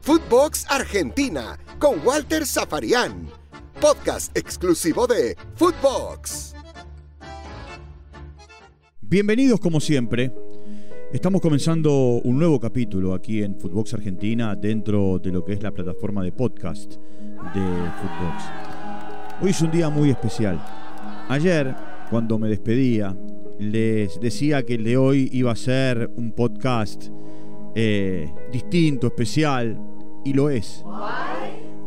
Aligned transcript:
Footbox 0.00 0.66
Argentina 0.68 1.58
con 1.78 2.04
Walter 2.04 2.44
Zafarian. 2.44 3.28
Podcast 3.80 4.36
exclusivo 4.36 5.06
de 5.06 5.36
Footbox. 5.54 6.54
Bienvenidos 9.00 9.60
como 9.60 9.80
siempre. 9.80 10.32
Estamos 11.12 11.40
comenzando 11.40 12.20
un 12.24 12.38
nuevo 12.38 12.58
capítulo 12.58 13.14
aquí 13.14 13.42
en 13.42 13.58
Footbox 13.60 13.94
Argentina 13.94 14.56
dentro 14.56 15.18
de 15.18 15.30
lo 15.30 15.44
que 15.44 15.52
es 15.52 15.62
la 15.62 15.70
plataforma 15.70 16.24
de 16.24 16.32
podcast 16.32 16.94
de 16.94 17.60
Footbox. 17.60 18.44
Hoy 19.40 19.50
es 19.50 19.60
un 19.60 19.70
día 19.70 19.88
muy 19.88 20.10
especial. 20.10 20.60
Ayer, 21.28 21.74
cuando 22.10 22.38
me 22.38 22.48
despedía, 22.48 23.16
les 23.58 24.18
decía 24.20 24.62
que 24.64 24.74
el 24.74 24.84
de 24.84 24.96
hoy 24.96 25.28
iba 25.32 25.52
a 25.52 25.56
ser 25.56 26.10
un 26.16 26.32
podcast 26.32 27.10
eh, 27.74 28.32
distinto, 28.52 29.06
especial, 29.06 29.78
y 30.24 30.32
lo 30.32 30.50
es. 30.50 30.84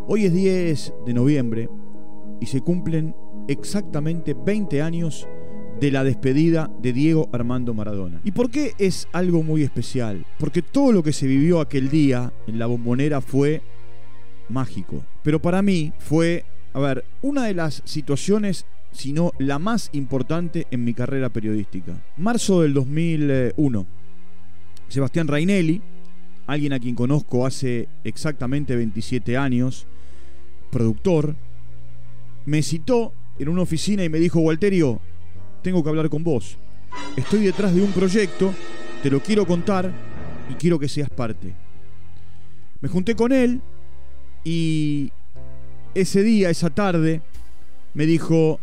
Hoy 0.07 0.25
es 0.25 0.33
10 0.33 0.93
de 1.05 1.13
noviembre 1.13 1.69
y 2.39 2.45
se 2.45 2.61
cumplen 2.61 3.15
exactamente 3.47 4.33
20 4.33 4.81
años 4.81 5.27
de 5.79 5.91
la 5.91 6.03
despedida 6.03 6.71
de 6.81 6.93
Diego 6.93 7.29
Armando 7.33 7.73
Maradona. 7.73 8.21
¿Y 8.23 8.31
por 8.31 8.49
qué 8.49 8.73
es 8.77 9.07
algo 9.11 9.43
muy 9.43 9.63
especial? 9.63 10.25
Porque 10.39 10.61
todo 10.61 10.91
lo 10.91 11.03
que 11.03 11.13
se 11.13 11.27
vivió 11.27 11.59
aquel 11.59 11.89
día 11.89 12.31
en 12.47 12.59
la 12.59 12.65
bombonera 12.65 13.21
fue 13.21 13.61
mágico. 14.49 15.03
Pero 15.23 15.41
para 15.41 15.61
mí 15.61 15.91
fue, 15.99 16.45
a 16.73 16.79
ver, 16.79 17.03
una 17.21 17.45
de 17.45 17.53
las 17.53 17.81
situaciones, 17.85 18.65
si 18.91 19.11
no 19.11 19.31
la 19.37 19.59
más 19.59 19.89
importante 19.93 20.67
en 20.71 20.83
mi 20.83 20.93
carrera 20.93 21.29
periodística. 21.29 22.01
Marzo 22.17 22.61
del 22.61 22.73
2001. 22.73 23.85
Sebastián 24.87 25.27
Rainelli, 25.27 25.81
alguien 26.47 26.73
a 26.73 26.79
quien 26.79 26.95
conozco 26.95 27.45
hace 27.45 27.87
exactamente 28.03 28.75
27 28.75 29.37
años, 29.37 29.85
productor, 30.71 31.35
me 32.45 32.61
citó 32.61 33.13
en 33.39 33.49
una 33.49 33.63
oficina 33.63 34.03
y 34.03 34.09
me 34.09 34.19
dijo, 34.19 34.39
Walterio, 34.39 34.99
tengo 35.61 35.83
que 35.83 35.89
hablar 35.89 36.09
con 36.09 36.23
vos. 36.23 36.57
Estoy 37.15 37.45
detrás 37.45 37.73
de 37.73 37.81
un 37.81 37.91
proyecto, 37.91 38.53
te 39.01 39.09
lo 39.09 39.21
quiero 39.21 39.45
contar 39.45 39.91
y 40.49 40.53
quiero 40.53 40.79
que 40.79 40.87
seas 40.87 41.09
parte. 41.09 41.53
Me 42.81 42.89
junté 42.89 43.15
con 43.15 43.31
él 43.31 43.61
y 44.43 45.11
ese 45.95 46.21
día, 46.23 46.49
esa 46.49 46.69
tarde, 46.69 47.21
me 47.93 48.05
dijo, 48.05 48.59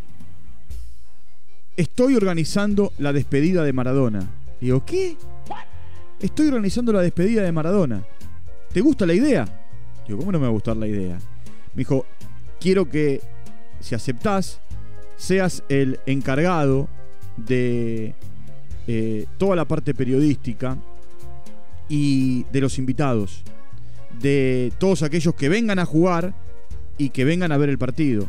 estoy 1.76 2.14
organizando 2.14 2.92
la 2.98 3.12
despedida 3.12 3.64
de 3.64 3.72
Maradona. 3.72 4.30
Digo, 4.60 4.84
¿qué? 4.84 5.16
Estoy 6.22 6.46
organizando 6.46 6.92
la 6.92 7.00
despedida 7.02 7.42
de 7.42 7.52
Maradona. 7.52 8.02
¿Te 8.72 8.80
gusta 8.80 9.04
la 9.04 9.14
idea? 9.14 9.44
Digo, 10.06 10.20
¿cómo 10.20 10.32
no 10.32 10.38
me 10.38 10.44
va 10.44 10.50
a 10.50 10.52
gustar 10.52 10.76
la 10.76 10.86
idea? 10.86 11.16
Me 11.74 11.80
dijo, 11.80 12.06
quiero 12.60 12.88
que, 12.88 13.20
si 13.80 13.94
aceptás, 13.94 14.60
seas 15.16 15.62
el 15.68 16.00
encargado 16.06 16.88
de 17.36 18.14
eh, 18.86 19.26
toda 19.38 19.56
la 19.56 19.64
parte 19.66 19.94
periodística 19.94 20.78
y 21.88 22.44
de 22.44 22.60
los 22.60 22.78
invitados, 22.78 23.42
de 24.20 24.72
todos 24.78 25.02
aquellos 25.02 25.34
que 25.34 25.48
vengan 25.48 25.78
a 25.78 25.84
jugar 25.84 26.34
y 26.98 27.10
que 27.10 27.24
vengan 27.24 27.52
a 27.52 27.56
ver 27.56 27.68
el 27.68 27.78
partido. 27.78 28.26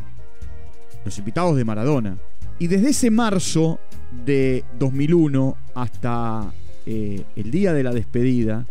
Los 1.05 1.17
invitados 1.17 1.55
de 1.55 1.65
Maradona. 1.65 2.17
Y 2.59 2.67
desde 2.67 2.89
ese 2.89 3.11
marzo 3.11 3.79
de 4.25 4.63
2001 4.79 5.57
hasta 5.75 6.53
eh, 6.85 7.23
el 7.35 7.51
día 7.51 7.73
de 7.73 7.83
la 7.83 7.91
despedida, 7.91 8.65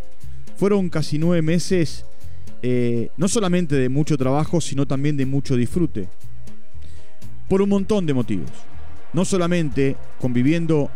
fueron 0.55 0.89
casi 0.89 1.17
nueve 1.17 1.41
meses, 1.41 2.05
eh, 2.61 3.09
no 3.17 3.27
solamente 3.27 3.75
de 3.75 3.89
mucho 3.89 4.17
trabajo, 4.17 4.61
sino 4.61 4.85
también 4.85 5.17
de 5.17 5.25
mucho 5.25 5.55
disfrute. 5.55 6.07
Por 7.49 7.61
un 7.61 7.69
montón 7.69 8.05
de 8.05 8.13
motivos. 8.13 8.51
No 9.13 9.25
solamente 9.25 9.95
conviviendo 10.19 10.89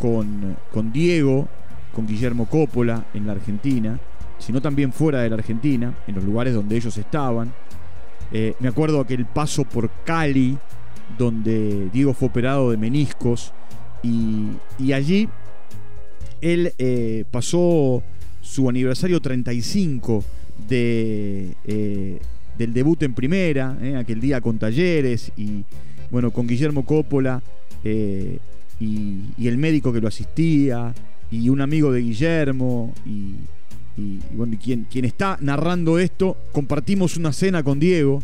con, 0.00 0.56
con 0.72 0.92
Diego, 0.92 1.48
con 1.94 2.06
Guillermo 2.06 2.46
Coppola 2.46 3.04
en 3.14 3.26
la 3.26 3.32
Argentina, 3.32 4.00
sino 4.38 4.60
también 4.60 4.92
fuera 4.92 5.20
de 5.20 5.28
la 5.28 5.36
Argentina, 5.36 5.94
en 6.06 6.14
los 6.14 6.24
lugares 6.24 6.54
donde 6.54 6.76
ellos 6.76 6.96
estaban. 6.96 7.52
Eh, 8.32 8.54
me 8.60 8.68
acuerdo 8.68 9.00
aquel 9.00 9.26
paso 9.26 9.64
por 9.64 9.90
Cali, 10.04 10.58
donde 11.18 11.88
Diego 11.92 12.14
fue 12.14 12.28
operado 12.28 12.70
de 12.70 12.76
meniscos, 12.76 13.52
y, 14.02 14.46
y 14.78 14.92
allí 14.92 15.28
él 16.42 16.74
eh, 16.76 17.24
pasó 17.30 18.02
su 18.42 18.68
aniversario 18.68 19.20
35 19.20 20.24
de, 20.68 21.54
eh, 21.64 22.18
del 22.58 22.74
debut 22.74 23.02
en 23.04 23.14
primera, 23.14 23.78
eh, 23.80 23.96
aquel 23.96 24.20
día 24.20 24.40
con 24.40 24.58
Talleres 24.58 25.32
y 25.36 25.64
bueno, 26.10 26.30
con 26.32 26.46
Guillermo 26.46 26.84
Coppola 26.84 27.40
y, 27.84 29.46
el 29.46 29.58
médico 29.58 29.92
que 29.92 30.00
lo 30.00 30.08
asistía 30.08 30.92
y 31.30 31.48
un 31.48 31.60
amigo 31.60 31.90
de 31.92 32.00
Guillermo 32.00 32.92
y, 33.06 33.34
bueno, 34.32 34.56
quien, 34.62 34.86
quien 34.90 35.04
está 35.04 35.38
narrando 35.40 35.98
esto, 35.98 36.36
compartimos 36.52 37.16
una 37.16 37.32
cena 37.32 37.62
con 37.62 37.78
Diego, 37.78 38.22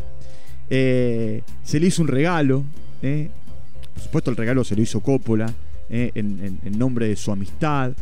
se 0.69 1.79
le 1.79 1.87
hizo 1.87 2.01
un 2.01 2.07
regalo, 2.07 2.63
por 3.01 4.03
supuesto 4.03 4.31
el 4.31 4.37
regalo 4.37 4.63
se 4.63 4.75
lo 4.75 4.81
hizo 4.81 4.99
Coppola, 5.01 5.53
eh, 5.89 6.11
en, 6.15 6.77
nombre 6.77 7.07
de 7.07 7.15
su 7.15 7.31
amistad. 7.31 7.93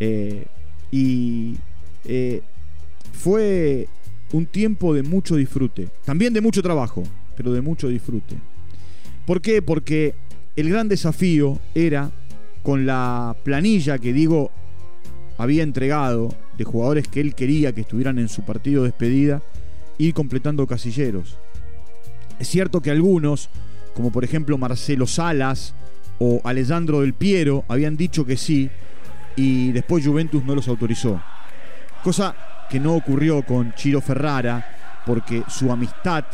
Eh, 0.00 0.44
y 0.90 1.56
eh, 2.04 2.42
fue 3.12 3.88
un 4.32 4.46
tiempo 4.46 4.94
de 4.94 5.02
mucho 5.02 5.36
disfrute, 5.36 5.88
también 6.04 6.32
de 6.32 6.40
mucho 6.40 6.62
trabajo, 6.62 7.02
pero 7.36 7.52
de 7.52 7.60
mucho 7.60 7.88
disfrute. 7.88 8.36
¿Por 9.24 9.40
qué? 9.40 9.62
Porque 9.62 10.14
el 10.56 10.70
gran 10.70 10.88
desafío 10.88 11.58
era 11.74 12.10
con 12.62 12.86
la 12.86 13.36
planilla 13.44 13.98
que 13.98 14.12
digo 14.12 14.50
había 15.38 15.62
entregado 15.62 16.34
de 16.56 16.64
jugadores 16.64 17.08
que 17.08 17.20
él 17.20 17.34
quería 17.34 17.72
que 17.72 17.82
estuvieran 17.82 18.18
en 18.18 18.28
su 18.28 18.42
partido 18.44 18.82
de 18.82 18.88
despedida, 18.88 19.42
ir 19.98 20.14
completando 20.14 20.66
casilleros. 20.66 21.36
Es 22.38 22.48
cierto 22.48 22.80
que 22.80 22.90
algunos, 22.90 23.50
como 23.94 24.10
por 24.10 24.24
ejemplo 24.24 24.58
Marcelo 24.58 25.06
Salas, 25.06 25.74
o 26.18 26.40
Alessandro 26.44 27.00
del 27.00 27.14
Piero 27.14 27.64
habían 27.68 27.96
dicho 27.96 28.24
que 28.24 28.36
sí 28.36 28.70
y 29.36 29.72
después 29.72 30.04
Juventus 30.04 30.44
no 30.44 30.54
los 30.54 30.68
autorizó. 30.68 31.20
Cosa 32.02 32.34
que 32.68 32.80
no 32.80 32.94
ocurrió 32.94 33.42
con 33.42 33.74
Chiro 33.74 34.00
Ferrara 34.00 35.02
porque 35.04 35.42
su 35.48 35.70
amistad 35.70 36.24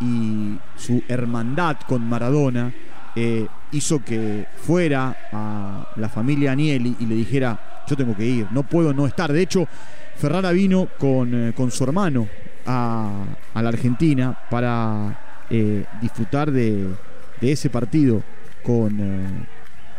y 0.00 0.58
su 0.76 1.02
hermandad 1.08 1.76
con 1.86 2.06
Maradona 2.06 2.72
eh, 3.14 3.46
hizo 3.72 4.02
que 4.04 4.46
fuera 4.56 5.16
a 5.32 5.88
la 5.96 6.08
familia 6.08 6.52
Anieli 6.52 6.96
y 7.00 7.06
le 7.06 7.14
dijera, 7.14 7.82
yo 7.86 7.96
tengo 7.96 8.16
que 8.16 8.24
ir, 8.24 8.46
no 8.50 8.62
puedo 8.62 8.92
no 8.92 9.06
estar. 9.06 9.32
De 9.32 9.42
hecho, 9.42 9.66
Ferrara 10.16 10.52
vino 10.52 10.88
con, 10.98 11.34
eh, 11.34 11.52
con 11.54 11.70
su 11.70 11.84
hermano 11.84 12.28
a, 12.66 13.24
la 13.54 13.68
Argentina 13.68 14.38
para 14.50 15.46
eh, 15.50 15.84
disfrutar 16.00 16.50
de, 16.50 16.88
de 17.40 17.52
ese 17.52 17.70
partido 17.70 18.22
con 18.62 19.00
eh, 19.00 19.46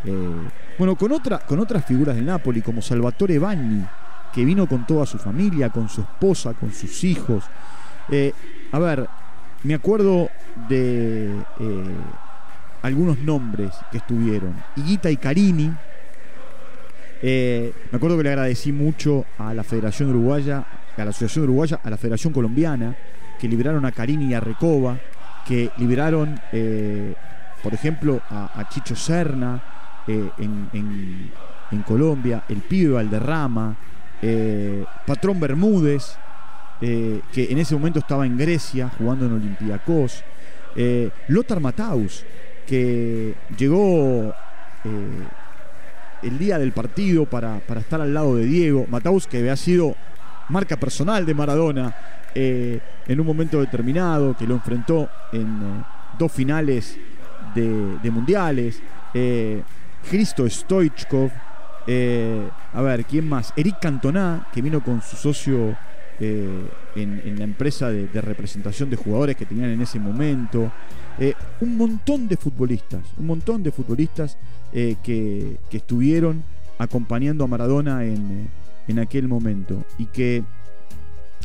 eh, 0.06 0.50
bueno 0.78 0.96
con 0.96 1.12
otra 1.12 1.40
con 1.40 1.60
otras 1.60 1.86
figuras 1.86 2.16
del 2.16 2.26
Napoli 2.26 2.62
como 2.62 2.82
Salvatore 2.82 3.40
Bagni 3.40 3.86
que 4.34 4.46
vino 4.46 4.68
con 4.68 4.86
toda 4.86 5.06
su 5.06 5.18
familia 5.18 5.70
con 5.70 5.90
su 5.90 6.02
esposa 6.02 6.54
con 6.54 6.72
sus 6.72 7.04
hijos. 7.04 7.44
Eh, 8.10 8.34
a 8.72 8.80
ver 8.80 9.08
me 9.64 9.76
acuerdo 9.76 10.30
de 10.68 11.32
algunos 12.82 13.20
nombres 13.20 13.76
que 13.92 14.00
estuvieron. 14.00 14.56
Higuita 14.76 15.12
y 15.12 15.18
Carini. 15.18 15.72
Me 17.22 17.72
acuerdo 17.94 18.18
que 18.18 18.24
le 18.24 18.30
agradecí 18.30 18.72
mucho 18.72 19.26
a 19.38 19.54
la 19.54 19.64
Federación 19.64 20.10
Uruguaya 20.10 20.66
a 20.98 21.04
la 21.04 21.12
Asociación 21.12 21.44
Uruguaya 21.44 21.80
a 21.84 21.90
la 21.92 21.98
Federación 21.98 22.34
Colombiana 22.34 22.96
que 23.40 23.48
liberaron 23.48 23.86
a 23.86 23.92
Carini 23.92 24.26
y 24.26 24.34
a 24.34 24.40
Recoba 24.40 24.98
que 25.46 25.70
liberaron 25.78 26.40
por 27.62 27.74
ejemplo, 27.74 28.22
a, 28.30 28.68
Chicho 28.70 28.96
Serna 28.96 29.62
eh, 30.08 30.30
en, 30.38 31.84
Colombia, 31.86 32.44
el 32.50 32.58
pibe 32.58 32.94
Valderrama, 32.94 33.76
eh, 34.22 34.84
Patrón 35.06 35.40
Bermúdez, 35.40 36.16
eh, 36.82 37.22
que 37.32 37.52
en 37.52 37.60
ese 37.60 37.76
momento 37.76 38.00
estaba 38.00 38.26
en 38.26 38.38
Grecia 38.38 38.92
jugando 38.98 39.26
en 39.26 39.34
Olympiacos, 39.34 40.24
Lothar 41.28 41.60
Mataus, 41.60 42.26
que 42.66 43.36
llegó 43.58 44.34
el 46.24 46.40
día 46.40 46.58
del 46.58 46.72
partido 46.72 47.26
para, 47.26 47.60
para, 47.60 47.82
estar 47.82 48.02
al 48.02 48.14
lado 48.14 48.36
de 48.36 48.46
Diego, 48.46 48.86
Mataus 48.90 49.28
que 49.28 49.40
había 49.40 49.56
sido 49.58 49.96
marca 50.50 50.78
personal 50.78 51.26
de 51.26 51.34
Maradona 51.34 51.96
en 52.34 53.20
un 53.20 53.26
momento 53.26 53.60
determinado, 53.60 54.36
que 54.38 54.48
lo 54.48 54.56
enfrentó 54.56 55.10
en 55.34 55.84
dos 56.18 56.32
finales 56.32 56.98
de, 57.54 58.12
mundiales, 58.12 58.82
eh, 59.14 59.62
Cristo 60.10 60.50
Stoichkov, 60.50 61.32
Eh, 61.88 62.48
a 62.74 62.82
ver, 62.82 63.06
¿quién 63.06 63.28
más? 63.28 63.54
Eric 63.56 63.80
Cantona, 63.80 64.48
que 64.54 64.62
vino 64.62 64.84
con 64.84 65.02
su 65.02 65.16
socio 65.16 65.76
eh, 66.20 66.66
en, 66.96 67.38
la 67.38 67.44
empresa 67.44 67.90
de, 67.90 68.22
representación 68.22 68.90
de 68.90 68.96
jugadores 68.96 69.36
que 69.36 69.46
tenían 69.46 69.72
en 69.72 69.82
ese 69.82 70.00
momento. 70.00 70.72
Eh, 71.20 71.34
un 71.60 71.78
montón 71.78 72.28
de 72.28 72.38
futbolistas, 72.38 73.02
un 73.18 73.26
montón 73.26 73.64
de 73.64 73.72
futbolistas 73.72 74.38
que, 74.72 75.58
que, 75.70 75.78
estuvieron 75.78 76.44
acompañando 76.78 77.44
a 77.44 77.48
Maradona 77.48 78.06
en, 78.06 78.48
en 78.88 79.00
aquel 79.00 79.28
momento 79.28 79.84
y 79.98 80.06
que 80.06 80.44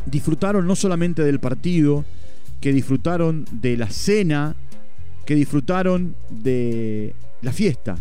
disfrutaron 0.05 0.65
no 0.65 0.75
solamente 0.75 1.23
del 1.23 1.39
partido, 1.39 2.05
que 2.61 2.71
disfrutaron 2.71 3.45
de 3.51 3.75
la 3.75 3.89
cena, 3.89 4.55
que 5.27 5.35
disfrutaron 5.35 6.15
de 6.29 7.13
la 7.41 7.51
fiesta 7.51 7.97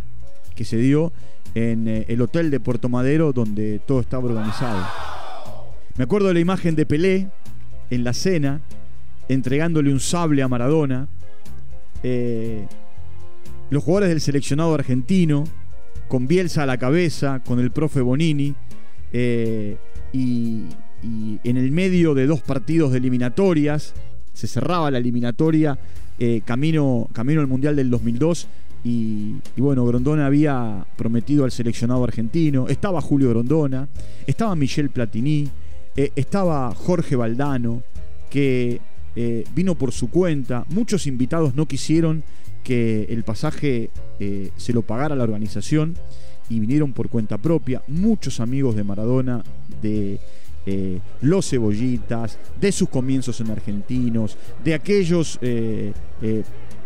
que 0.54 0.64
se 0.64 0.76
dio 0.76 1.12
en 1.56 1.88
eh, 1.88 2.04
el 2.08 2.22
hotel 2.22 2.52
de 2.52 2.60
Puerto 2.60 2.88
Madero 2.88 3.32
donde 3.32 3.80
todo 3.84 4.00
estaba 4.00 4.26
organizado. 4.26 4.86
Me 5.96 6.04
acuerdo 6.04 6.28
de 6.28 6.34
la 6.34 6.40
imagen 6.40 6.76
de 6.76 6.86
Pelé 6.86 7.28
en 7.90 8.04
la 8.04 8.12
cena, 8.12 8.60
entregándole 9.28 9.92
un 9.92 9.98
sable 9.98 10.42
a 10.42 10.48
Maradona. 10.48 11.08
Eh, 12.04 12.68
los 13.70 13.82
jugadores 13.82 14.10
del 14.10 14.20
seleccionado 14.20 14.72
argentino, 14.74 15.44
con 16.06 16.28
Bielsa 16.28 16.62
a 16.62 16.66
la 16.66 16.78
cabeza, 16.78 17.42
con 17.44 17.58
el 17.58 17.72
profe 17.72 18.02
Bonini, 18.02 18.54
eh, 19.12 19.76
y, 20.12 20.66
en 21.02 21.56
el 21.56 21.72
medio 21.72 22.14
de 22.14 22.26
dos 22.26 22.40
partidos 22.40 22.92
de 22.92 22.98
eliminatorias, 22.98 23.94
se 24.32 24.46
cerraba 24.46 24.90
la 24.90 24.98
eliminatoria 24.98 25.78
camino, 26.44 27.08
camino 27.12 27.40
al 27.40 27.46
Mundial 27.46 27.76
del 27.76 27.90
2002 27.90 28.48
y, 28.88 29.40
bueno, 29.56 29.84
Grondona 29.84 30.26
había 30.26 30.86
prometido 30.96 31.44
al 31.44 31.50
seleccionado 31.50 32.04
argentino, 32.04 32.68
estaba 32.68 33.00
Julio 33.00 33.30
Grondona, 33.30 33.88
estaba 34.28 34.54
Michel 34.54 34.90
Platini, 34.90 35.48
eh, 35.96 36.12
estaba 36.14 36.72
Jorge 36.72 37.16
Valdano, 37.16 37.82
que 38.30 38.80
eh, 39.16 39.44
vino 39.56 39.74
por 39.74 39.90
su 39.90 40.08
cuenta. 40.08 40.64
Muchos 40.68 41.08
invitados 41.08 41.56
no 41.56 41.66
quisieron 41.66 42.22
que 42.62 43.06
el 43.08 43.24
pasaje 43.24 43.90
eh, 44.20 44.50
se 44.56 44.72
lo 44.72 44.82
pagara 44.82 45.16
la 45.16 45.24
organización 45.24 45.94
y 46.48 46.60
vinieron 46.60 46.92
por 46.92 47.08
cuenta 47.08 47.38
propia. 47.38 47.82
Muchos 47.88 48.38
amigos 48.38 48.76
de 48.76 48.84
Maradona, 48.84 49.42
de 49.82 50.20
los 51.20 51.48
cebollitas, 51.48 52.38
de 52.60 52.72
sus 52.72 52.88
comienzos 52.88 53.40
en 53.40 53.50
argentinos, 53.50 54.36
de 54.64 54.74
aquellos 54.74 55.38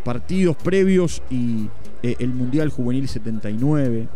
partidos 0.02 0.56
previos 0.56 1.22
y 1.30 1.68
eh, 2.02 2.16
el 2.18 2.32
Mundial 2.32 2.70
Juvenil 2.70 3.08
79. 3.08 4.08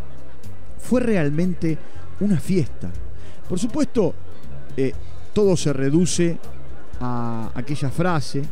Fue 0.78 1.00
realmente 1.00 1.78
una 2.20 2.38
fiesta. 2.38 2.90
Por 3.48 3.58
supuesto, 3.58 4.14
eh, 4.76 4.92
todo 5.32 5.56
se 5.56 5.72
reduce 5.72 6.38
a 7.00 7.50
aquella 7.54 7.90
frase 7.90 8.42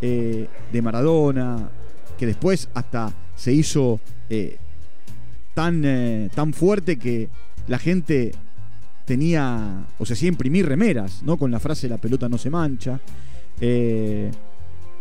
eh, 0.00 0.48
de 0.72 0.82
Maradona, 0.82 1.68
que 2.16 2.26
después 2.26 2.68
hasta 2.74 3.12
se 3.36 3.52
hizo 3.52 4.00
tan, 5.54 6.30
tan 6.34 6.52
fuerte 6.52 6.98
que 6.98 7.28
la 7.66 7.78
gente 7.78 8.32
tenía, 9.08 9.86
o 9.98 10.04
se 10.04 10.12
hacía 10.12 10.28
imprimir 10.28 10.68
remeras, 10.68 11.22
¿no? 11.22 11.38
Con 11.38 11.50
la 11.50 11.58
frase 11.58 11.88
la 11.88 11.96
pelota 11.96 12.28
no 12.28 12.36
se 12.36 12.50
mancha 12.50 13.00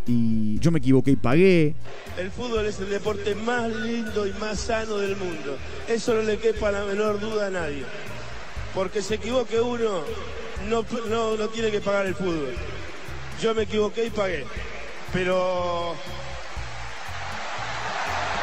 y 0.07 0.57
yo 0.59 0.71
me 0.71 0.79
equivoqué 0.79 1.11
y 1.11 1.15
pagué. 1.17 1.75
El 2.17 2.31
fútbol 2.31 2.65
es 2.65 2.79
el 2.79 2.89
deporte 2.89 3.35
más 3.35 3.69
lindo 3.69 4.25
y 4.25 4.31
más 4.39 4.59
sano 4.59 4.97
del 4.97 5.17
mundo. 5.17 5.57
Eso 5.87 6.13
no 6.15 6.21
le 6.21 6.37
quepa 6.37 6.71
la 6.71 6.85
menor 6.85 7.19
duda 7.19 7.47
a 7.47 7.49
nadie. 7.49 7.83
Porque 8.73 9.01
se 9.01 9.15
equivoque 9.15 9.59
uno, 9.59 10.03
no, 10.69 10.85
no, 11.09 11.47
tiene 11.49 11.69
que 11.69 11.81
pagar 11.81 12.05
el 12.05 12.15
fútbol. 12.15 12.53
Yo 13.41 13.53
me 13.53 13.63
equivoqué 13.63 14.05
y 14.05 14.09
pagué. 14.09 14.45
Pero 15.11 15.95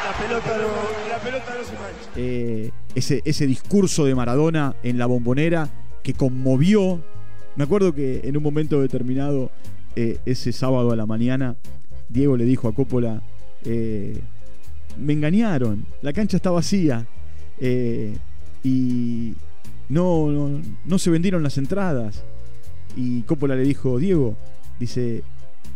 la 0.05 0.17
pelota 0.17 0.57
no, 0.57 1.57
no 1.57 1.63
se 1.63 1.73
mancha. 1.73 2.09
Eh, 2.15 2.71
ese, 2.93 3.21
ese 3.25 3.47
discurso 3.47 4.05
de 4.05 4.15
Maradona 4.15 4.75
en 4.83 4.97
la 4.97 5.05
bombonera 5.05 5.69
que 6.03 6.13
conmovió. 6.13 7.01
Me 7.55 7.63
acuerdo 7.63 7.93
que 7.93 8.21
en 8.23 8.37
un 8.37 8.43
momento 8.43 8.81
determinado 8.81 9.49
eh, 9.95 10.19
ese 10.25 10.51
sábado 10.51 10.91
a 10.91 10.95
la 10.95 11.05
mañana, 11.05 11.55
Diego 12.09 12.37
le 12.37 12.45
dijo 12.45 12.67
a 12.67 12.73
Coppola, 12.73 13.21
eh, 13.63 14.19
me 14.97 15.13
engañaron, 15.13 15.85
la 16.01 16.13
cancha 16.13 16.37
está 16.37 16.51
vacía 16.51 17.07
y 18.63 19.33
no, 19.89 20.61
no, 20.85 20.99
se 20.99 21.09
vendieron 21.09 21.43
las 21.43 21.57
entradas. 21.57 22.23
Y 22.95 23.21
Coppola 23.23 23.55
le 23.55 23.63
dijo, 23.63 23.99
Diego, 23.99 24.35
dice, 24.79 25.23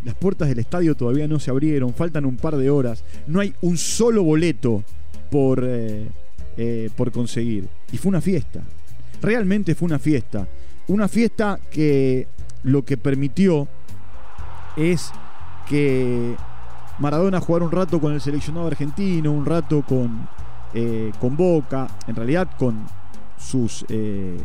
las 0.04 0.16
puertas 0.16 0.48
del 0.48 0.60
estadio 0.60 0.96
todavía 0.96 1.28
no 1.28 1.40
se 1.40 1.52
abrieron, 1.52 1.94
faltan 1.94 2.26
un 2.26 2.38
par 2.38 2.58
de 2.58 2.70
horas, 2.70 3.04
no 3.28 3.40
hay 3.40 3.54
un 3.62 3.78
solo 3.78 4.24
boleto 4.24 4.84
por, 5.30 5.68
por 6.96 7.12
conseguir. 7.12 7.68
Y 7.92 7.98
fue 7.98 8.10
una 8.10 8.22
fiesta, 8.22 8.62
realmente 9.22 9.76
fue 9.76 9.88
una 9.88 10.00
fiesta. 10.00 10.48
Una 10.88 11.08
fiesta 11.08 11.60
que 11.70 12.28
lo 12.64 12.84
que 12.84 12.98
permitió 12.98 13.68
es 14.76 15.12
que 15.68 16.36
Maradona 17.00 17.40
jugara 17.40 17.66
un 17.66 17.72
rato 17.72 18.00
con 18.00 18.14
el 18.14 18.22
seleccionado 18.22 18.68
argentino, 18.68 19.32
un 19.32 19.46
rato 19.46 19.84
con, 19.84 20.28
eh, 20.74 21.12
con 21.20 21.38
Boca, 21.38 21.88
en 22.08 22.16
realidad 22.16 22.50
con 22.58 22.86
sus 23.38 23.86
eh, 23.88 24.38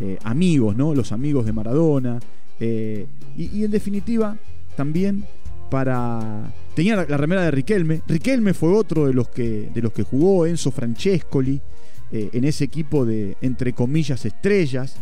eh, 0.00 0.18
amigos, 0.22 0.76
¿no? 0.76 0.94
Los 0.94 1.12
amigos 1.12 1.46
de 1.46 1.52
Maradona. 1.52 2.20
Y, 2.58 3.64
en 3.64 3.70
definitiva, 3.70 4.36
también 4.76 5.24
para. 5.70 6.52
Tenía 6.74 6.96
la, 6.96 7.16
remera 7.16 7.42
de 7.42 7.50
Riquelme. 7.50 8.02
Riquelme 8.06 8.54
fue 8.54 8.72
otro 8.72 9.06
de 9.06 9.14
los 9.14 9.28
que, 9.28 9.70
de 9.72 9.82
los 9.82 9.92
que 9.92 10.02
jugó, 10.02 10.46
Enzo 10.46 10.70
Francescoli, 10.70 11.60
en 12.12 12.44
ese 12.44 12.64
equipo 12.64 13.04
de, 13.04 13.36
entre 13.40 13.72
comillas, 13.72 14.24
estrellas. 14.24 14.96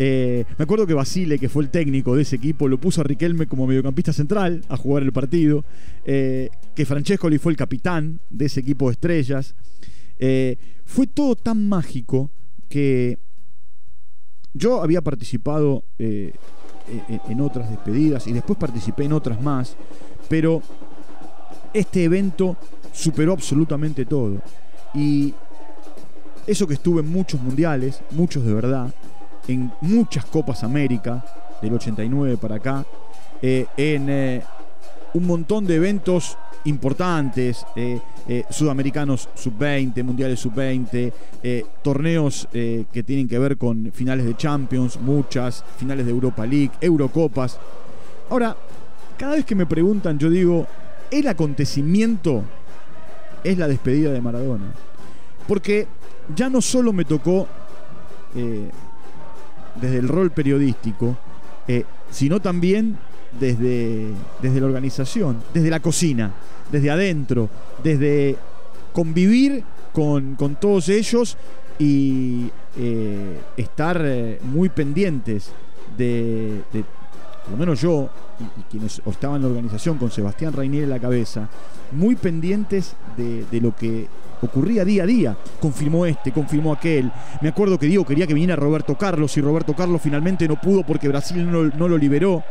Eh, 0.00 0.44
me 0.56 0.62
acuerdo 0.62 0.86
que 0.86 0.94
Basile, 0.94 1.40
que 1.40 1.48
fue 1.48 1.64
el 1.64 1.70
técnico 1.70 2.14
de 2.14 2.22
ese 2.22 2.36
equipo, 2.36 2.68
lo 2.68 2.78
puso 2.78 3.00
a 3.00 3.04
Riquelme 3.04 3.48
como 3.48 3.66
mediocampista 3.66 4.12
central 4.12 4.64
a 4.68 4.76
jugar 4.76 5.02
el 5.02 5.12
partido. 5.12 5.64
Eh, 6.04 6.50
que 6.76 6.86
Francescoli 6.86 7.38
fue 7.38 7.50
el 7.50 7.58
capitán 7.58 8.20
de 8.30 8.46
ese 8.46 8.60
equipo 8.60 8.86
de 8.86 8.92
estrellas. 8.92 9.56
Eh, 10.20 10.56
fue 10.84 11.08
todo 11.08 11.34
tan 11.34 11.68
mágico 11.68 12.30
que 12.68 13.18
yo 14.54 14.82
había 14.82 15.02
participado 15.02 15.82
en 17.08 17.40
otras 17.40 17.70
despedidas 17.70 18.26
y 18.26 18.32
después 18.32 18.58
participé 18.58 19.04
en 19.04 19.12
otras 19.12 19.40
más, 19.40 19.76
pero 20.28 20.62
este 21.72 22.04
evento 22.04 22.56
superó 22.92 23.32
absolutamente 23.32 24.04
todo. 24.04 24.38
Y 24.94 25.34
eso 26.46 26.66
que 26.66 26.74
estuve 26.74 27.00
en 27.00 27.12
muchos 27.12 27.40
mundiales, 27.40 28.00
muchos 28.10 28.44
de 28.44 28.54
verdad, 28.54 28.92
en 29.46 29.70
muchas 29.80 30.24
Copas 30.24 30.64
América, 30.64 31.24
del 31.60 31.74
89 31.74 32.36
para 32.36 32.56
acá, 32.56 32.84
eh, 33.42 33.66
en 33.76 34.08
eh, 34.08 34.42
un 35.14 35.26
montón 35.26 35.66
de 35.66 35.76
eventos 35.76 36.36
importantes, 36.64 37.64
eh, 37.76 38.00
sudamericanos 38.50 39.28
sub-20, 39.34 40.02
mundiales 40.02 40.40
sub-20, 40.40 41.12
torneos 41.82 42.46
que 42.52 43.02
tienen 43.06 43.26
que 43.26 43.38
ver 43.38 43.56
con 43.56 43.90
finales 43.92 44.26
de 44.26 44.36
Champions, 44.36 45.00
muchas, 45.00 45.64
finales 45.78 46.04
de 46.04 46.12
Europa 46.12 46.44
League, 46.44 46.72
Eurocopas. 46.80 47.58
Ahora, 48.28 48.54
cada 49.16 49.36
vez 49.36 49.44
que 49.46 49.54
me 49.54 49.64
preguntan, 49.66 50.18
yo 50.18 50.28
digo, 50.28 50.66
el 51.10 51.26
acontecimiento 51.26 52.42
es 53.44 53.56
la 53.56 53.66
despedida 53.66 54.12
de 54.12 54.20
Maradona. 54.20 54.72
Porque 55.46 55.86
ya 56.36 56.50
no 56.50 56.60
solo 56.60 56.92
me 56.92 57.06
tocó 57.06 57.46
desde 59.80 59.98
el 59.98 60.08
rol 60.08 60.30
periodístico, 60.30 61.16
eh, 61.66 61.84
sino 62.10 62.40
también 62.40 62.98
desde, 63.38 64.08
desde 64.40 64.60
la 64.60 64.66
organización, 64.66 65.42
desde 65.52 65.70
la 65.70 65.80
cocina, 65.80 66.32
desde 66.70 66.90
adentro, 66.90 67.48
desde 67.82 68.36
convivir 68.92 69.64
con, 69.92 70.36
todos 70.60 70.88
ellos 70.88 71.36
y 71.78 72.50
eh, 72.76 73.40
estar 73.56 74.00
eh, 74.04 74.38
muy 74.42 74.68
pendientes 74.68 75.50
de, 75.96 76.62
por 77.42 77.52
lo 77.52 77.56
menos 77.56 77.80
yo 77.80 78.08
y, 78.38 78.62
quienes 78.70 79.00
estaban 79.04 79.36
en 79.36 79.42
la 79.42 79.48
organización 79.48 79.98
con 79.98 80.10
Sebastián 80.10 80.52
Reinier 80.52 80.84
en 80.84 80.90
la 80.90 81.00
cabeza, 81.00 81.48
muy 81.92 82.16
pendientes 82.16 82.94
de, 83.16 83.44
de 83.50 83.60
lo 83.60 83.74
que 83.74 84.08
ocurría 84.42 84.84
día 84.84 85.02
a 85.02 85.06
día. 85.06 85.36
Confirmó 85.60 86.06
este, 86.06 86.32
confirmó 86.32 86.72
aquel. 86.72 87.10
Me 87.40 87.48
acuerdo 87.48 87.78
que 87.78 87.86
Diego 87.86 88.04
quería 88.04 88.26
que 88.26 88.34
viniera 88.34 88.56
Roberto 88.56 88.96
Carlos 88.96 89.36
y 89.36 89.40
Roberto 89.40 89.74
Carlos 89.74 90.00
finalmente 90.02 90.46
no 90.48 90.60
pudo 90.60 90.84
porque 90.84 91.08
Brasil 91.08 91.50
no, 91.50 91.88
lo 91.88 91.98
liberó. 91.98 92.42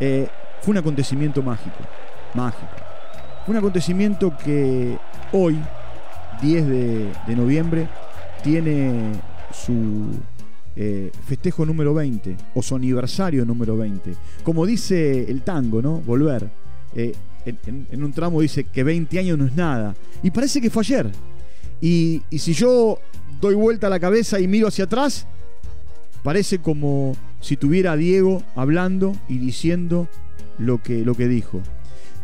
Eh, 0.00 0.28
fue 0.62 0.72
un 0.72 0.78
acontecimiento 0.78 1.42
mágico, 1.42 1.76
mágico. 2.34 2.72
Fue 3.44 3.52
un 3.52 3.58
acontecimiento 3.58 4.36
que 4.36 4.98
hoy, 5.32 5.56
10 6.42 6.66
de, 6.66 7.36
noviembre, 7.36 7.88
tiene 8.42 9.12
su 9.52 10.10
eh, 10.74 11.10
festejo 11.24 11.64
número 11.64 11.94
20 11.94 12.36
o 12.54 12.62
su 12.62 12.74
aniversario 12.74 13.44
número 13.44 13.76
20. 13.76 14.14
Como 14.42 14.66
dice 14.66 15.30
el 15.30 15.42
tango, 15.42 15.80
¿no? 15.80 16.00
Volver. 16.00 16.50
Eh, 16.94 17.14
en, 17.44 18.02
un 18.02 18.12
tramo 18.12 18.40
dice 18.40 18.64
que 18.64 18.82
20 18.82 19.18
años 19.18 19.38
no 19.38 19.46
es 19.46 19.54
nada. 19.54 19.94
Y 20.22 20.30
parece 20.30 20.60
que 20.60 20.70
fue 20.70 20.82
ayer. 20.82 21.10
Y, 21.80 22.22
y 22.30 22.38
si 22.38 22.52
yo 22.52 22.98
doy 23.40 23.54
vuelta 23.54 23.86
a 23.86 23.90
la 23.90 24.00
cabeza 24.00 24.40
y 24.40 24.48
miro 24.48 24.68
hacia 24.68 24.84
atrás, 24.84 25.26
parece 26.22 26.58
como 26.58 27.16
si 27.40 27.56
tuviera 27.56 27.92
a 27.92 27.96
Diego 27.96 28.42
hablando 28.54 29.16
y 29.28 29.38
diciendo 29.38 30.08
lo 30.58 30.82
que, 30.82 31.04
lo 31.04 31.14
que 31.14 31.28
dijo. 31.28 31.60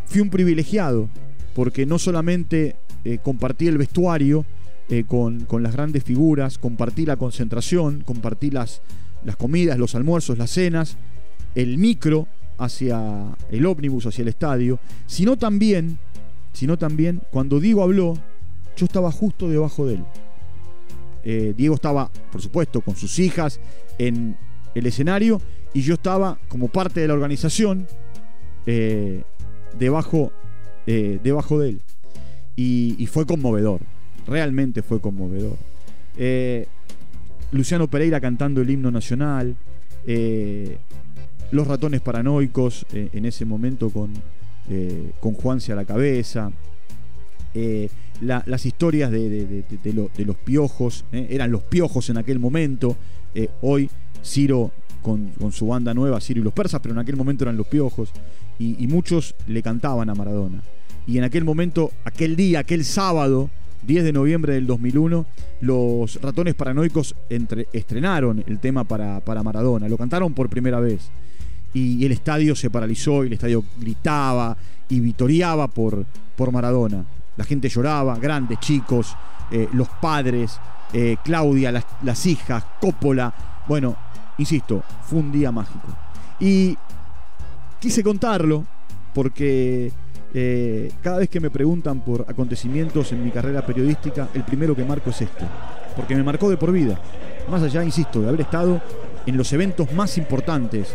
Fui 0.06 0.20
un 0.20 0.30
privilegiado, 0.30 1.08
porque 1.54 1.86
no 1.86 1.98
solamente 1.98 2.76
eh, 3.04 3.18
compartí 3.22 3.66
el 3.68 3.78
vestuario 3.78 4.44
eh, 4.88 5.04
con, 5.06 5.46
las 5.62 5.72
grandes 5.72 6.04
figuras, 6.04 6.58
compartí 6.58 7.06
la 7.06 7.16
concentración, 7.16 8.02
compartí 8.04 8.50
las, 8.50 8.82
las 9.24 9.36
comidas, 9.36 9.78
los 9.78 9.94
almuerzos, 9.94 10.38
las 10.38 10.50
cenas, 10.50 10.96
el 11.54 11.78
micro 11.78 12.26
hacia 12.58 13.34
el 13.50 13.66
ómnibus, 13.66 14.06
hacia 14.06 14.22
el 14.22 14.28
estadio, 14.28 14.78
sino 15.06 15.36
también, 15.36 15.98
sino 16.52 16.76
también 16.78 17.22
cuando 17.30 17.60
Diego 17.60 17.82
habló, 17.82 18.14
yo 18.76 18.86
estaba 18.86 19.10
justo 19.10 19.48
debajo 19.48 19.86
de 19.86 19.94
él. 19.94 20.04
Eh, 21.24 21.54
Diego 21.56 21.74
estaba, 21.74 22.10
por 22.30 22.42
supuesto, 22.42 22.80
con 22.80 22.96
sus 22.96 23.18
hijas 23.18 23.60
en 23.98 24.36
el 24.74 24.86
escenario 24.86 25.40
y 25.72 25.82
yo 25.82 25.94
estaba 25.94 26.38
como 26.48 26.68
parte 26.68 27.00
de 27.00 27.08
la 27.08 27.14
organización 27.14 27.86
eh, 28.66 29.22
debajo, 29.78 30.32
eh, 30.86 31.20
debajo 31.22 31.58
de 31.58 31.70
él. 31.70 31.80
Y, 32.54 33.06
fue 33.06 33.26
conmovedor, 33.26 33.80
realmente 34.26 34.82
fue 34.82 35.00
conmovedor. 35.00 35.56
Luciano 37.50 37.88
Pereira 37.88 38.20
cantando 38.20 38.60
el 38.60 38.70
himno 38.70 38.90
nacional, 38.90 39.56
los 41.50 41.66
ratones 41.66 42.00
paranoicos 42.02 42.86
en 42.92 43.24
ese 43.24 43.44
momento 43.44 43.90
con, 43.90 44.12
con 45.20 45.34
Juanse 45.34 45.72
a 45.72 45.76
la 45.76 45.84
cabeza 45.84 46.52
las 48.22 48.66
historias 48.66 49.10
de, 49.10 49.64
los 50.24 50.36
piojos, 50.36 51.04
¿eh? 51.12 51.26
eran 51.30 51.50
los 51.50 51.62
piojos 51.62 52.08
en 52.10 52.18
aquel 52.18 52.38
momento, 52.38 52.96
eh, 53.34 53.48
hoy 53.62 53.90
Ciro 54.24 54.70
con, 55.02 55.32
su 55.50 55.66
banda 55.66 55.92
nueva, 55.92 56.20
Ciro 56.20 56.40
y 56.40 56.44
los 56.44 56.52
persas, 56.52 56.80
pero 56.80 56.94
en 56.94 57.00
aquel 57.00 57.16
momento 57.16 57.44
eran 57.44 57.56
los 57.56 57.66
piojos, 57.66 58.10
y, 58.58 58.86
muchos 58.86 59.34
le 59.48 59.60
cantaban 59.60 60.08
a 60.08 60.14
Maradona. 60.14 60.62
Y 61.04 61.18
en 61.18 61.24
aquel 61.24 61.42
momento, 61.42 61.90
aquel 62.04 62.36
día, 62.36 62.60
aquel 62.60 62.84
sábado, 62.84 63.50
10 63.84 64.04
de 64.04 64.12
noviembre 64.12 64.54
del 64.54 64.68
2001, 64.68 65.26
los 65.62 66.22
ratones 66.22 66.54
paranoicos 66.54 67.16
estrenaron 67.72 68.44
el 68.46 68.60
tema 68.60 68.84
para, 68.84 69.18
para, 69.18 69.42
Maradona, 69.42 69.88
lo 69.88 69.98
cantaron 69.98 70.32
por 70.32 70.48
primera 70.48 70.78
vez. 70.78 71.10
Y, 71.74 72.04
el 72.04 72.12
estadio 72.12 72.54
se 72.54 72.70
paralizó 72.70 73.24
y 73.24 73.28
el 73.28 73.32
estadio 73.32 73.64
gritaba 73.80 74.56
y 74.88 75.00
vitoreaba 75.00 75.66
por, 75.66 76.06
por 76.36 76.52
Maradona. 76.52 77.04
La 77.36 77.44
gente 77.44 77.68
lloraba, 77.68 78.16
grandes, 78.18 78.60
chicos, 78.60 79.16
eh, 79.50 79.68
los 79.72 79.88
padres, 79.88 80.58
eh, 80.92 81.16
Claudia, 81.22 81.72
las, 82.02 82.26
hijas, 82.26 82.64
Coppola. 82.80 83.32
Bueno, 83.66 83.96
insisto, 84.38 84.82
fue 85.04 85.18
un 85.20 85.32
día 85.32 85.50
mágico. 85.50 85.88
Y 86.40 86.76
quise 87.80 88.02
contarlo 88.02 88.64
porque 89.14 89.92
eh, 90.34 90.92
cada 91.02 91.18
vez 91.18 91.28
que 91.28 91.40
me 91.40 91.50
preguntan 91.50 92.00
por 92.00 92.26
acontecimientos 92.28 93.12
en 93.12 93.24
mi 93.24 93.30
carrera 93.30 93.64
periodística, 93.64 94.28
el 94.34 94.42
primero 94.42 94.76
que 94.76 94.84
marco 94.84 95.10
es 95.10 95.22
este. 95.22 95.46
Porque 95.96 96.14
me 96.14 96.22
marcó 96.22 96.50
de 96.50 96.56
por 96.56 96.72
vida. 96.72 96.98
Más 97.50 97.62
allá, 97.62 97.82
insisto, 97.82 98.20
de 98.20 98.28
haber 98.28 98.42
estado 98.42 98.80
en 99.26 99.36
los 99.36 99.52
eventos 99.52 99.92
más 99.92 100.18
importantes 100.18 100.94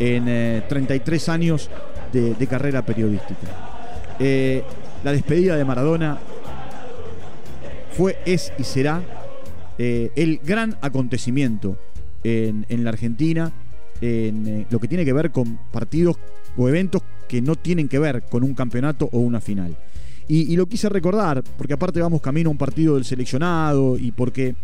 en 0.00 0.64
33 0.68 1.28
años 1.28 1.70
de 2.12 2.46
carrera 2.46 2.82
periodística 2.82 3.48
la 5.04 5.12
despedida 5.12 5.56
de 5.56 5.64
Maradona 5.64 6.18
fue, 7.96 8.18
es 8.24 8.52
y 8.58 8.64
será 8.64 9.02
eh, 9.78 10.10
el 10.16 10.38
gran 10.38 10.76
acontecimiento 10.80 11.76
en, 12.24 12.64
la 12.84 12.90
Argentina 12.90 13.52
en 14.00 14.46
eh, 14.46 14.66
lo 14.70 14.80
que 14.80 14.88
tiene 14.88 15.04
que 15.04 15.12
ver 15.12 15.30
con 15.30 15.58
partidos 15.70 16.16
o 16.56 16.68
eventos 16.68 17.02
que 17.28 17.40
no 17.40 17.54
tienen 17.56 17.88
que 17.88 17.98
ver 17.98 18.22
con 18.22 18.42
un 18.42 18.54
campeonato 18.54 19.08
o 19.12 19.18
una 19.18 19.40
final. 19.40 19.76
Y, 20.30 20.54
lo 20.56 20.66
quise 20.66 20.90
recordar, 20.90 21.42
porque 21.56 21.72
aparte 21.72 22.00
vamos 22.00 22.20
camino 22.20 22.50
a 22.50 22.52
un 22.52 22.58
partido 22.58 22.96
del 22.96 23.06
seleccionado 23.06 23.96
y 23.96 24.12
porque 24.12 24.54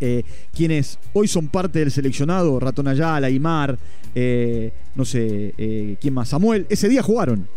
eh, 0.00 0.22
quienes 0.54 1.00
hoy 1.12 1.26
son 1.26 1.48
parte 1.48 1.80
del 1.80 1.90
seleccionado, 1.90 2.60
Ratón 2.60 2.86
Ayala, 2.86 3.26
Aymar, 3.26 3.76
no 4.94 5.04
sé, 5.04 5.96
¿quién 6.00 6.14
más? 6.14 6.28
Samuel, 6.28 6.66
ese 6.68 6.88
día 6.88 7.02
jugaron 7.02 7.48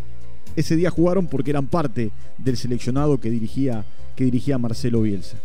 ese 0.56 0.76
día 0.76 0.90
jugaron 0.90 1.28
porque 1.28 1.52
eran 1.52 1.68
parte 1.68 2.12
del 2.38 2.58
seleccionado 2.58 3.20
que 3.20 3.30
dirigía, 3.30 3.86
que 4.16 4.26
dirigía 4.26 4.58
Marcelo 4.58 5.02
Bielsa. 5.02 5.38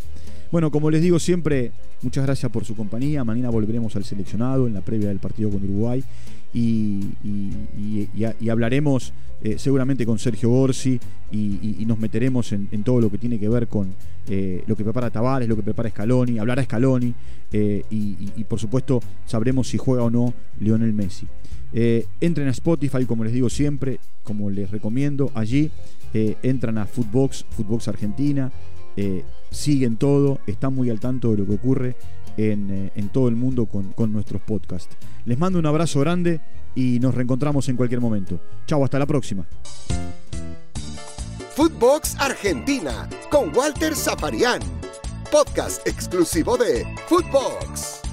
Bueno, 0.50 0.70
como 0.70 0.90
les 0.90 1.02
digo 1.02 1.18
siempre, 1.18 1.72
muchas 2.02 2.24
gracias 2.24 2.50
por 2.52 2.64
su 2.64 2.76
compañía. 2.76 3.24
Mañana 3.24 3.50
volveremos 3.50 3.96
al 3.96 4.04
seleccionado 4.04 4.66
en 4.66 4.74
la 4.74 4.82
previa 4.82 5.08
del 5.08 5.18
partido 5.18 5.50
con 5.50 5.64
Uruguay 5.64 6.04
y, 6.52 8.08
hablaremos 8.48 9.12
eh, 9.42 9.56
seguramente 9.58 10.06
con 10.06 10.18
Sergio 10.18 10.50
Gorsi 10.50 11.00
y, 11.32 11.84
nos 11.86 11.98
meteremos 11.98 12.52
en, 12.52 12.84
todo 12.84 13.00
lo 13.00 13.10
que 13.10 13.18
tiene 13.18 13.38
que 13.38 13.48
ver 13.48 13.66
con 13.66 13.94
eh, 14.28 14.62
lo 14.66 14.76
que 14.76 14.84
prepara 14.84 15.10
Tavares, 15.10 15.48
lo 15.48 15.56
que 15.56 15.62
prepara 15.62 15.90
Scaloni, 15.90 16.38
hablará 16.38 16.62
Scaloni 16.62 17.12
eh, 17.52 17.84
y 17.90 18.44
por 18.44 18.58
supuesto 18.60 19.00
sabremos 19.26 19.68
si 19.68 19.78
juega 19.78 20.04
o 20.04 20.10
no 20.10 20.32
Lionel 20.60 20.92
Messi. 20.92 21.26
Entren 22.20 22.46
a 22.46 22.52
Spotify, 22.52 23.04
como 23.04 23.24
les 23.24 23.32
digo 23.32 23.50
siempre, 23.50 23.98
como 24.22 24.48
les 24.48 24.70
recomiendo. 24.70 25.32
Allí 25.34 25.72
entran 26.12 26.78
a 26.78 26.86
Footbox, 26.86 27.44
Footbox 27.50 27.88
Argentina, 27.88 28.52
siguen 29.54 29.96
todo, 29.96 30.40
están 30.46 30.74
muy 30.74 30.90
al 30.90 31.00
tanto 31.00 31.30
de 31.30 31.38
lo 31.38 31.46
que 31.46 31.54
ocurre 31.54 31.96
en, 32.36 33.08
todo 33.12 33.28
el 33.28 33.36
mundo 33.36 33.66
con, 33.66 33.92
con, 33.92 34.12
nuestros 34.12 34.42
podcasts. 34.42 34.96
Les 35.24 35.38
mando 35.38 35.58
un 35.58 35.66
abrazo 35.66 36.00
grande 36.00 36.40
y 36.74 36.98
nos 37.00 37.14
reencontramos 37.14 37.68
en 37.68 37.76
cualquier 37.76 38.00
momento. 38.00 38.40
Chau, 38.66 38.82
hasta 38.84 38.98
la 38.98 39.06
próxima. 39.06 39.46
Footbox 41.54 42.16
Argentina 42.18 43.08
con 43.30 43.56
Walter 43.56 43.94
Zaparián, 43.94 44.60
podcast 45.30 45.86
exclusivo 45.86 46.56
de 46.56 46.84
Footbox. 47.06 48.03